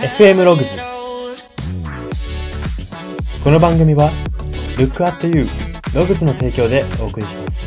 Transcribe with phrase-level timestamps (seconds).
[0.00, 0.78] FM ログズ
[3.44, 4.08] この番組は
[4.78, 5.44] Look at You
[5.94, 7.60] ログズの提供でお送りします。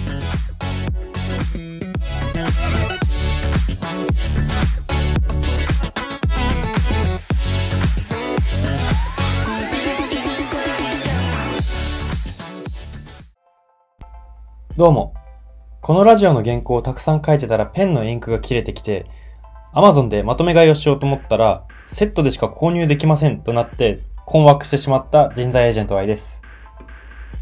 [14.76, 15.14] どうも。
[15.82, 19.06] このラジオの原稿をたくさん書いてたらペンのインクが切れてきて
[19.76, 26.42] Amazon でまとめ買いをしようと思ったらセットでしか購入できませんとなって困惑してしまった人材エージェント Y です。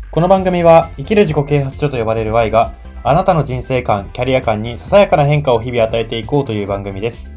[0.10, 2.74] この番組は生きる自己啓発書と呼ばれる Y が
[3.04, 7.32] あなたの人生観、キャリア観にささやかな変化を日々与えていこうという番組です。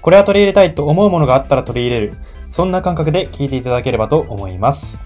[0.00, 2.14] これは取り入れたいと思うものがあったら取り入れる。
[2.48, 5.00] そんな感覚で聞いていただければと思います。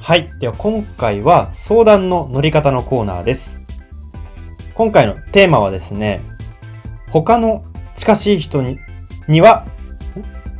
[0.00, 0.30] はい。
[0.38, 3.60] では今回は相談の乗り方のコーナーです。
[4.74, 6.20] 今回のテーマはですね、
[7.10, 8.78] 他の近しい人に
[9.28, 9.66] には、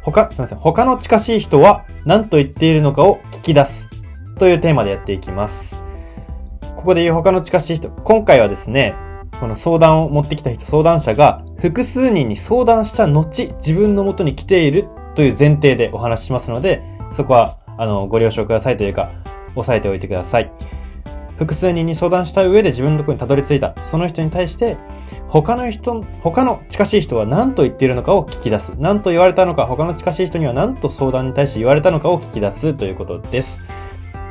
[0.04, 0.58] 他、すみません。
[0.58, 3.88] 他の近しい人は何と言っているのかを聞き出す
[4.38, 5.76] というテーマでやっていきます。
[6.76, 7.88] ここで言う他の近しい人。
[7.88, 8.94] 今回はですね、
[9.40, 19.10] この相談を持ってきた人、相談者が複数人に相談した後、自分の元に来ているという前提でお話ししますので、そこは、あの、ご了承くださいというか、
[19.56, 20.52] 押さえておいてください。
[21.36, 24.76] 複数人に相談した上で自分のところにたどり着いた、その人に対して、
[25.28, 28.72] 他の人、他の近しい人は何と言っているのかを聞き出す。
[28.78, 33.58] 何と言われたのか、他の近しい人には何と相談に対して言われたのかを聞き出すということです。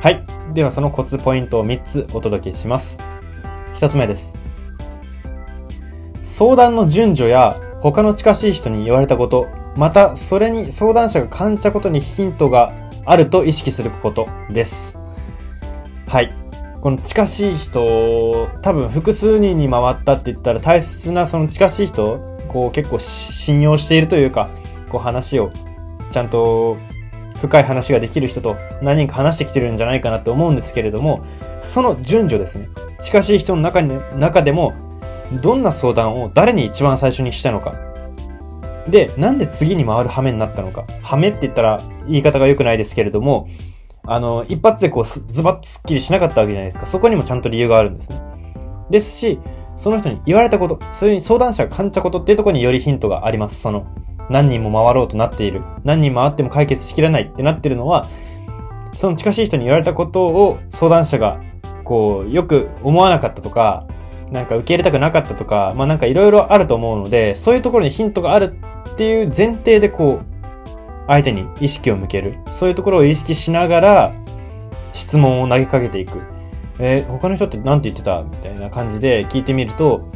[0.02, 0.24] はい。
[0.54, 3.00] ではそのコツポイントを3つお届けします。
[3.76, 4.38] 1つ目です。
[6.22, 12.72] 相談の順序や他の近しい人に言われたこと、またそれに相談者が感じたことにヒントが
[13.06, 14.98] あると意識することです。
[16.08, 16.43] はい。
[16.84, 24.50] この近しい人、多分複数人に回ったって言ったら大切なその近しい人、こう結構信用しているというか、
[24.90, 25.50] こう話を
[26.12, 26.76] ちゃんと
[27.40, 31.24] 深い話ができる人と何人か話してきてるんじゃないかなと思うんですけれども、
[31.62, 32.68] その順序ですね。
[33.00, 34.74] 近しい人の中に、中でも、
[35.42, 37.76] どんな相談を誰に一番最初にしたのか。
[38.90, 40.84] で、なんで次に回る羽目になったのか。
[41.02, 43.48] 羽目って言ったら言い方が良くないですけれども、
[44.06, 46.86] あの、一発でこう、ズバッとスッキリしなかったわけじゃないですか。
[46.86, 48.22] そこにもちゃんと理由があるんですね。
[48.90, 49.40] ですし、
[49.76, 53.62] その人に言われたこと、それに相談者が感じたことっていうところによりヒントがあります。
[53.62, 53.86] その、
[54.30, 55.62] 何人も回ろうとなっている。
[55.84, 58.08] 何人回っても解決しきらないってなってるのは、
[58.94, 61.42] その近しい人に言われたことを相談者が、
[61.84, 63.88] こう、よく思わなかったとか、
[64.32, 68.58] なんか受け入れたくなかったとか、まあなんかいろいろあると思うので、そういうところにヒントがある
[68.90, 70.33] っていう前提でこう、
[71.08, 72.38] 相手に意識を向ける。
[72.52, 74.14] そういうところを意識しながら、
[74.94, 76.22] 質問を投げかけていく。
[76.80, 78.24] えー他の人って何て言ってた？
[78.24, 80.10] みたいな感じで聞いてみると、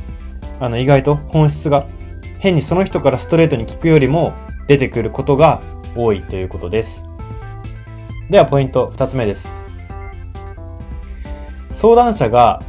[0.60, 1.86] あの、意外と本質が、
[2.40, 4.34] 変にその人からストレートに聞くよりも
[4.68, 5.62] 出てくることが
[5.96, 7.06] 多いということです。
[8.30, 9.54] では、ポイント二つ目です。
[11.72, 12.62] 相談者が、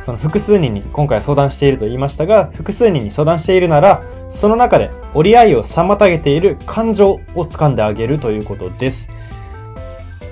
[0.00, 9.10] その複数人に今回は相談していると言いましたが、複数人に相談しているなら、その中で折り合いを妨げている感情を掴んであげるということです。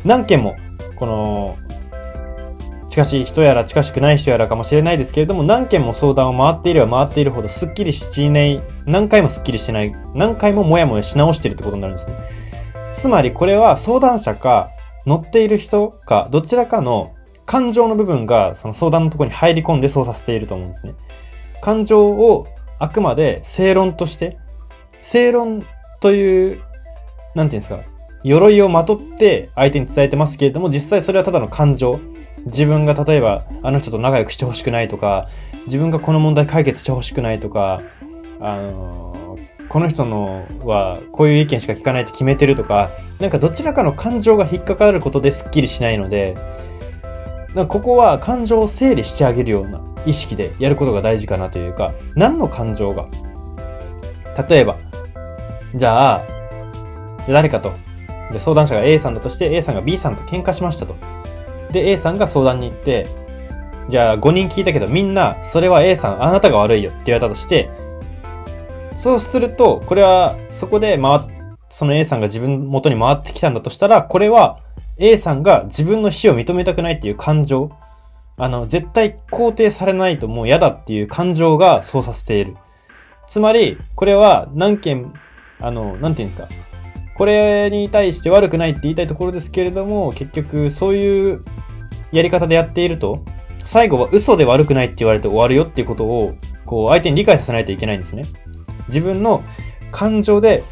[0.05, 0.57] 何件も、
[0.97, 1.57] この、
[2.89, 12.17] 近しい人やら近しくない人やらかもしれないですけれども、何件も相談を回っていれば回っているほどスッキリしていない、何回もスッキリしてない、何回もモヤモヤし直しているってことになるんですね。
[12.93, 14.71] つまりこれは相談者か
[15.07, 17.13] 乗っている人かどちらかの
[17.49, 20.93] 感情の部分がその相談のとこに入り込んでそうさせていると思うんですね。
[21.63, 22.47] 感情を
[22.79, 24.37] あくまで正論として、
[25.01, 25.65] 正論
[26.01, 26.61] という、
[27.35, 27.81] なんていうんですか、
[28.23, 31.99] 鎧をまとって相手に伝えてますけれども、実際それはただの感情。
[32.45, 35.27] 自分が例えばあの人と仲良くしてほしくないとか、
[35.65, 37.81] 自分がこの問題解決してほしくないとか、
[38.41, 39.19] あのー
[39.69, 42.89] この人のはこういう意見しか聞かないって決めてるとか、
[43.21, 46.37] なんかどちらかの感情が引っかかることでスッキリしないので、
[47.55, 53.07] なここは感情を整理してあげるような意識でやることが大事かなというか、何の感情が？
[54.49, 54.77] 例えば、
[55.75, 56.23] じゃあ、
[57.27, 57.73] 誰かと、
[58.31, 60.95] じゃ相談者が A さんだとして A さんが B さんと喧嘩しましたと。
[61.73, 63.07] で、A さんが相談に行って、
[63.89, 67.71] じゃあ5人聞いたけどみんな、それは A さん、あなたが悪いよって言われたとして、
[68.97, 71.21] そうすると、これは、そこで回っ、
[71.71, 74.61] その A さんが自分元に回ってきたんだとしたら、これは
[74.99, 77.71] A さんが自分の非を認めたくないっていう感情、
[78.37, 82.57] あの、絶対肯定されないともう嫌だっていう感情がそうさせている。
[83.27, 85.13] つまり、これは何件、
[85.61, 86.49] あの、なんて言うんですか。
[87.17, 91.45] これに対して悪くないって言いたいところですけれども、結局そういう
[92.13, 93.25] やり方でやっていると、
[93.65, 96.35] 最後は嘘で悪くないって言われて終わるよっていうことを、
[96.65, 98.25] こう相手に理解させないといけないんですね。
[98.89, 99.43] 自分の
[99.91, 100.63] 感情で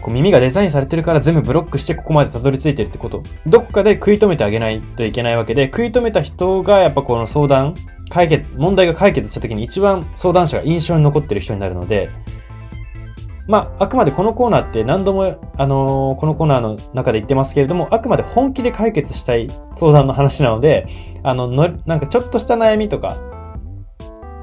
[0.00, 3.22] こう耳がデザインされてるから全部ブロックしてここまでたどり着いてるってこと。
[3.46, 7.74] どこかで食い止めてあげないといけないわけで、食い止めた人がやっぱこの相談、
[8.10, 12.10] 解決、問題が解決した時に一番相談者が印象に残ってる人になるので、
[13.48, 20.86] まあ、あくまでこのコーナーって何度も、あのー、このコーナーの中で言ってますけれども、あくまで本気で解決したい相談の話なので、
[21.22, 23.16] あの、の、なんかちょっとした悩みとか、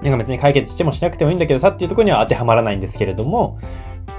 [0.02, 3.60] なんか別に解決してもしなくてもいいんだけどさっていうところには当てはまらないんですけれども、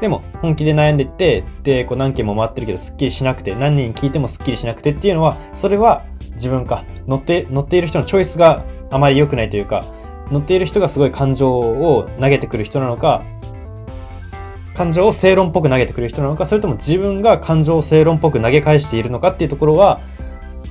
[0.00, 9.84] でも、本気で悩んでって、で、こう何件も回ってるけど、スッキリしなくて、何人聞いてもスッキリしなくてっていうのは、それは自分か、乗って、乗っている人のチョイスがあまり良くないというか、
[10.30, 13.22] 乗っている人がすごい感情を投げてくる人なのか、
[14.74, 20.00] 感情を正論っぽく投げてくる人なのか、それとも自分が感情を正論っぽく投げ返しているのかっていうところは、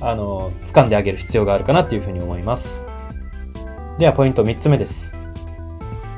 [0.00, 2.84] あの、掴んであげる必要があるかなっていうふうに思います。
[3.98, 5.15] では、ポイント3つ目です。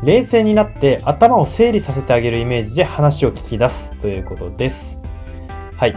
[0.03, 5.01] 冷静になって頭を整理させてあげるイメージで話を聞き出すということです。
[5.77, 5.95] はい。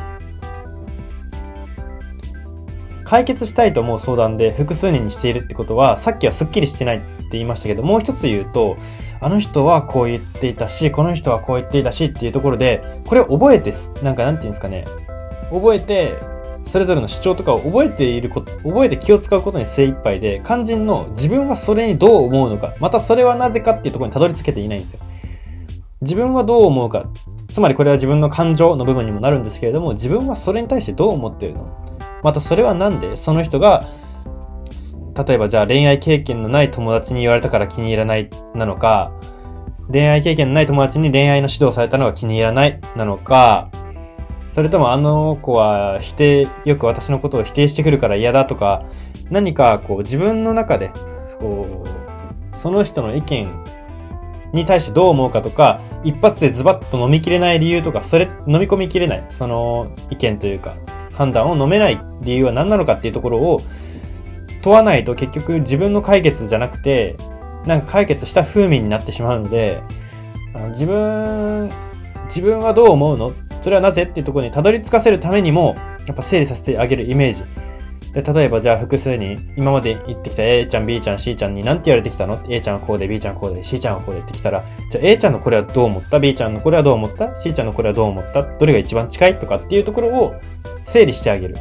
[3.04, 8.78] 解決したいと思う相談で複数人にしているってことは、さっきはスッキリしてないって言いましたけど、もう一つ言うと、
[9.20, 14.86] あの人はこう言っていたし、この人はこう言っていたしっていうところで、これを覚えて、なんかなんて言うんですかね、
[15.52, 16.16] 覚えて、
[16.64, 25.00] それぞれの主張とかを覚えていること、覚えて気を使うことに精一杯で、肝心の自分はそれにどう思うのか、またそれはなぜかっていうところにたどり着けていないんですよ。
[26.02, 27.06] 自分はどう思うか、
[27.52, 31.68] つまりこれは自分の感情の部分にもなるんですけれども、自分はそれに対してどう思ってるの？
[32.24, 33.16] またそれはなんで？
[33.18, 33.86] その人が
[35.28, 39.12] 例えばじゃあ恋愛経験のない友達に言われたから気に入らないなのか、
[39.92, 43.70] 恋愛経験のない友達に恋愛の指導されたのが気に入らないなのか、
[44.52, 48.84] それともあの子は否定、よく私のことを否定してくるから嫌だとか、
[49.30, 50.92] 何かこう自分の中で、
[51.40, 51.86] こ
[52.54, 53.50] う、その人の意見
[54.52, 60.76] に対してどう思うかとか、一発でズバッと飲みきれない理由とか、それ、飲み込みきれない、その意見というか、
[61.14, 63.62] 判断を飲めない理由は何なのかっていうところを、
[64.62, 67.16] 問わないと結局自分の解決じゃなくて、
[67.66, 69.82] なんか解決した風味になってしまうので、
[70.72, 71.72] 自分、
[72.26, 73.32] 自分はどう思うの
[73.62, 75.76] それはなぜっていうところにたどり着かせるためにも、
[76.08, 77.44] やっぱ整理させてあげるイメージ。
[78.12, 88.44] で、例えばじゃあ複数に、今まで言ってきた A ちゃん、B ちゃん、C ちゃんに何て言われてきたの ?A ちゃんはこうで、B ちゃんはこうで、C ちゃんはこうでってきたら、じゃあ A ちゃんのこれはどう思った ?B ちゃんのこれはどう思った ?C ちゃんのこれはどう思った？
[88.44, 90.36] どれが一番近いとかっていうところを
[90.84, 91.56] 整理してあげる。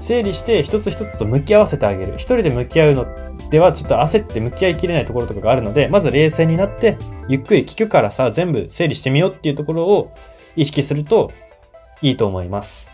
[0.00, 2.14] 整理して一つ一つと向き合わせてあげる。
[2.16, 3.06] 一人で向き合うの
[3.50, 6.96] ではちょっと焦って向き合いきれないところとかがあるので、まず冷静になって、
[7.28, 10.12] ゆっくり聞くからさ、全部整理してみようっていうところを
[10.56, 11.32] 意識すると
[12.02, 12.92] いいと思います。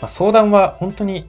[0.00, 1.24] まあ、相談は本当に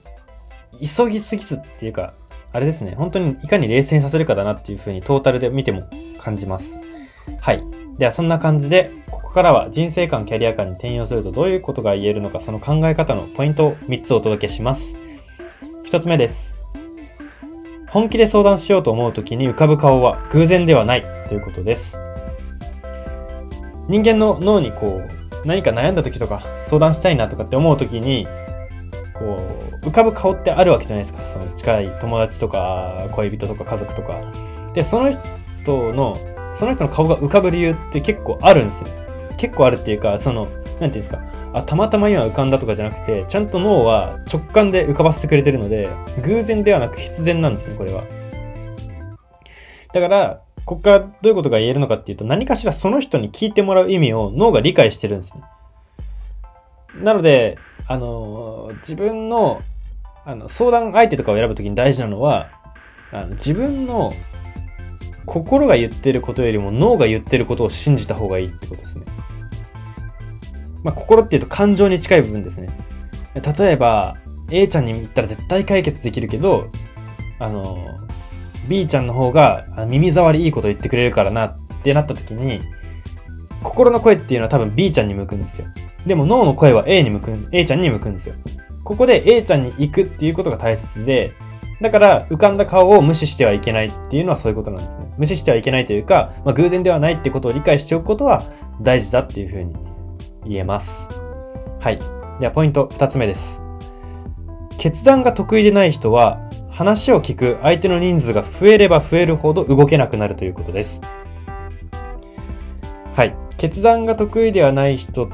[0.79, 2.13] 急ぎすぎずっていうか、
[2.53, 5.87] あれですね、本当にいかに冷静にさせるかだなっていうふうにトータルで見ても
[6.19, 6.79] 感じます。
[7.39, 7.61] はい。
[7.97, 14.99] ではそんな感じで、ここからは人生観、キャリア観に転用するとどういうことが言えるのか、その考え方のポイントを3つお届けします。
[15.85, 16.55] 1つ目です。
[17.89, 22.06] 本気で相談しようと思う時に浮かぶ顔は偶然ではないということです。
[23.87, 25.01] 人間の脳にこ
[25.43, 28.27] う、何か悩んだ時とか、相談したいなとかって思う時に、
[29.13, 29.39] こ
[29.83, 31.23] う、浮かぶ顔ってあるわけじゃないですか。
[31.23, 34.15] その近い友達とか、恋人とか家族とか。
[34.73, 36.17] で、その人の、
[36.55, 38.89] その人の顔が浮かぶ理由って結構あるんですよ。
[39.37, 41.21] 結構あるっていうか、その、なんていうんですか。
[41.53, 45.89] あ、たまたま今浮かんだとかじゃなくて、ちゃんと脳は直感で浮かばせてくれてるので、
[46.23, 48.03] 偶然ではなく必然なんですね、これは。
[49.93, 55.41] だから、ここからどういうことが言えるのかっていうと、何かしらその人に聞いてもらう意味を脳が理解してるんですね。
[57.01, 57.57] なので、
[57.87, 59.61] あの、自分の、
[60.25, 62.49] あの、相談相手とかを選ぶときに大事なのは、
[63.13, 64.11] あの自分の
[65.25, 69.05] 心が言ってることよりも脳が言ってることを信じた方がいいってことですね。
[70.83, 72.67] まあ、心っていうと感情に近い部分ですね。
[73.57, 74.17] 例えば、
[74.51, 76.69] A ちゃんに言ったら絶対解決できるけど、
[77.39, 77.77] あの、
[78.67, 82.59] B ちゃんの方が耳障りいいこと言ってくれるからなってなった時に、
[83.63, 85.67] 心の声っていうのは多分 B ちゃんに向くんですよ。
[86.05, 88.35] でも脳の声は A に向く、A ちゃんに向くんですよ。
[88.83, 91.33] ここで A ちゃんに行くっていうことが大切で、
[91.81, 95.13] だから浮かんだ顔を無視してはいけないっていうのはそういうことなんですね。
[95.17, 98.43] 無視してはいけないというか、まあ、偶然ではないってことを理解しておくことは
[98.81, 99.75] 大事だっていうふうに
[100.45, 101.09] 言えます。
[101.79, 101.99] はい。
[102.39, 103.61] ではポイント二つ目です。
[104.77, 106.46] 決断が得意でない人は
[106.77, 111.01] 話を聞く相手の人数が増えれば増えるほど動けなくなるということです。
[113.15, 113.35] はい。
[113.57, 115.27] 決断が得意ではない人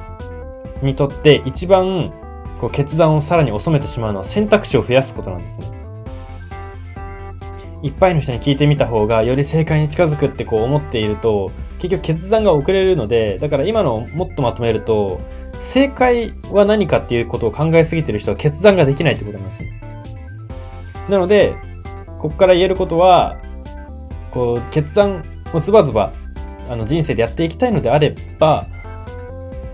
[0.82, 2.14] にとって一番
[2.62, 5.68] こう決断をさらに収めてしまうのは選択肢を増やすことなんですね。
[7.82, 15.20] いっぱいの人に聞いてみた方がより正解に近づくってこう思っていると、結局決断が遅れるので、だから今のをもっとまとめると、
[15.60, 19.83] 正解は何かっていうことを考えすぎてる人は決断ができないってことなんですね。
[21.10, 21.56] なので、
[22.20, 23.42] ここから言えることは、
[24.32, 26.14] こう、決断をズバズバ、
[26.70, 28.66] あの、人生でやっていきたいのであれば、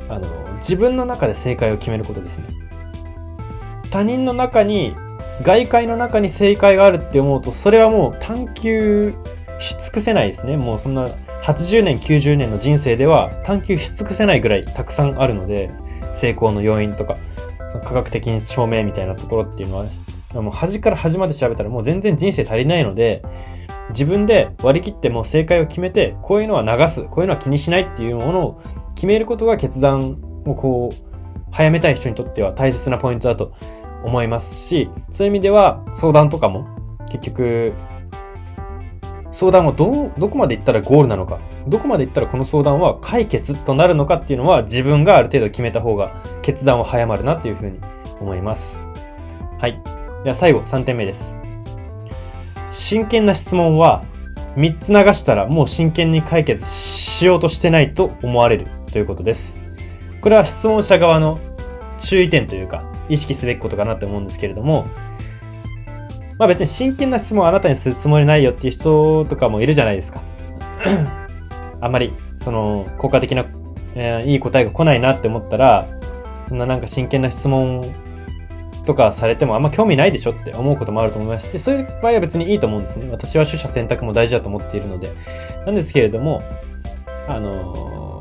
[0.09, 2.45] あの、自分の中で正解を決めることですね。
[3.91, 4.93] 他人の中に、
[5.43, 9.13] 外界の中に正解があるって思うと、それはもう探求
[9.59, 10.57] し尽くせないですね。
[10.57, 11.07] もうそんな
[11.43, 15.71] 80年、90年の人生では探求し尽くせないぐらいたくさんあるので、
[16.13, 17.17] 成功の要因とか、
[17.71, 19.85] その科学的に証明みたいなところっていうのは、
[20.33, 23.23] もう端から端まで調べたらもう全然人生足りないので、
[23.89, 28.61] 自分で割り切ってもう正解を決めて、こういうのは流す、こういうのは気にしないっていうものを
[28.95, 31.09] 決めることが決断をこう、
[31.51, 33.53] 早めたい人にとっては大切なポイントだと
[34.03, 36.67] 思いますし、そういう意味では相談とかも
[37.09, 37.73] 結局
[39.31, 47.79] 相談はどう、どこまで行ったらゴールなのか、どこまで行ったらこの相談は解決となるのかっていうのは自分がある程度決めた方が決断は早まるなっていうふうに
[48.19, 48.83] 思います。
[49.59, 49.98] はい。
[50.23, 51.37] では最後、3点目です。
[52.71, 54.03] 真剣な質問は
[54.55, 59.55] 3つ流したらもう真剣に解決しようとしてないと思われるということです。
[60.21, 61.39] これは質問者側の
[61.97, 64.87] 注意点というか意識すべきことかなって思うんですけれども、
[66.37, 70.21] まあ別に真剣な質問をあなたにするつもりないよっていう人とかもいるじゃないですか。
[71.79, 73.45] あんまり、その、効果的な、
[73.95, 75.87] えー、いい答えが来ないなって思ったら、
[76.49, 77.89] そんななんか真剣な質問
[78.89, 83.07] とかされてもあんま興味ないでしょって思うこともあると思いますし、そういう場合は別にいいと思うんですね。
[83.11, 85.11] 私は取捨選択も大事だと思っているので。
[85.67, 86.41] なんですけれども、
[87.27, 88.19] あの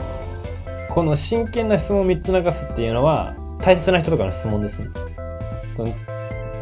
[0.91, 4.89] ー、この真剣な質問を3つ流すっていうのは、大切な人とかの質問ですね。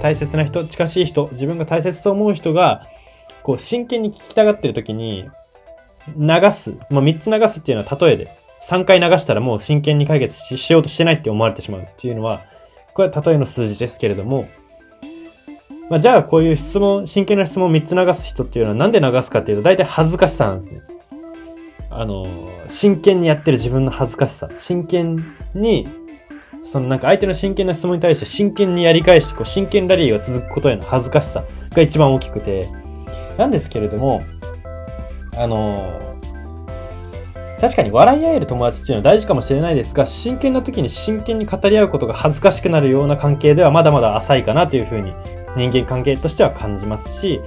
[0.01, 2.87] 大切な人、近しい人、自分が大切と思う人が、
[3.43, 5.29] こう、真剣に聞きたがってる時に、
[6.17, 6.75] 流す。
[6.91, 8.29] まあ、3つ流すっていうのは例えで、
[8.69, 12.45] 3回流したらもう真剣に解決しようとしてないって思われてしまうっていうのは、
[12.97, 14.49] これは例えの数字ですけれども、
[15.91, 20.81] まあ、じゃあこういう質問、真剣な質問を3つ流す人っていうのはなんで流すかっていうと、大体恥ずかしさなんですね。
[21.91, 22.27] あの、
[22.69, 24.49] 真剣にやってる自分の恥ずかしさ。
[24.55, 25.23] 真剣
[25.55, 25.87] に
[26.67, 32.69] そのなんか相手の真剣な質問に対して真剣にやり返して、こう真剣ラリーが続くことへの恥ずかしさが一番大きくて、
[33.37, 34.23] なんですけれども、
[35.37, 36.16] あの、
[37.61, 45.13] 確かに笑い合える友達っていうのは大事かもしれないですが、真剣な時に真剣に語り合うことが恥ずかしくなるような関係ではまだまだ浅いかなというふうに
[45.57, 47.41] 人間関係としては感じますし、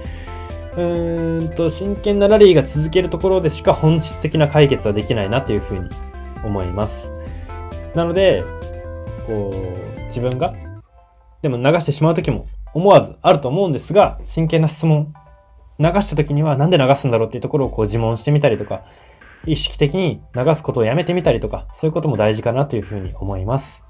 [0.76, 5.88] うーんと、真剣なラリーが続けるところでしか本質的な解決はできないなというふうに
[6.44, 7.12] 思います。
[7.94, 8.44] なので、
[9.26, 10.54] こう、自分が、
[11.42, 15.12] でも流してしまう時も思わずあると思うんですが、真剣な質問、
[15.78, 18.82] 流した時にはなんで流すんだろうっていうところをこう自問してみたりとか、
[19.46, 23.86] 意識的に流すことをやめてみたりとか、そういうことも大事かなというふうに思います。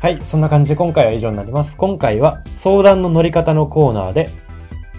[0.00, 1.76] はい、そんな感じで今回は以上になります。
[1.76, 4.30] 今回は相談の乗り方のコーナーで、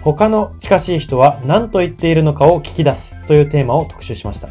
[0.02, 4.48] 他の近しい人は何と言っているのかを聞き出すというテーマを特集しました。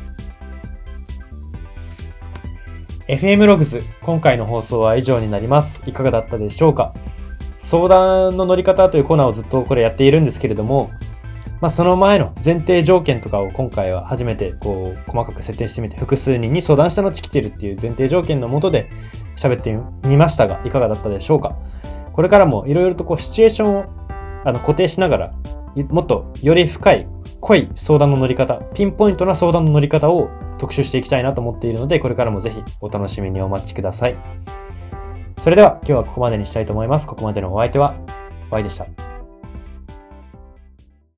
[3.08, 5.82] FM ログズ、今回の放送は以上になります。
[5.86, 6.94] いかがだったでしょうか？
[7.58, 10.90] 相談の乗り方というコーナーをずっとこれやっているんですけれども、
[11.62, 18.90] まあ、その前の前提条件とかを今回は初めてこう細かく設定してみて複数人に相談した後来てるっていう前提条件のもとで
[19.38, 19.72] 喋って
[20.08, 21.56] みましたがいかがだったでしょうか
[22.14, 23.86] これからもいろいろとこうシチュエーションを
[24.44, 25.34] あの固定しながら
[25.90, 27.08] もっとより深い
[27.42, 34.16] 濃い相談の乗り方、ピンポイントな相談の乗り方を特集していきたいなと思っているので、これからもぜひお楽しみにお待ちください。
[35.40, 37.08] それでは今日はここまでにしたいと思います。
[37.08, 37.96] ここまでのお相手は、
[38.52, 39.11] Y でした。